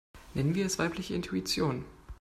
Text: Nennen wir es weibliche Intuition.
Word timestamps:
Nennen 0.33 0.55
wir 0.55 0.65
es 0.65 0.79
weibliche 0.79 1.13
Intuition. 1.13 1.85